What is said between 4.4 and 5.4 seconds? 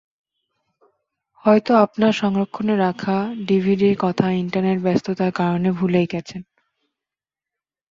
internet ব্যস্ততার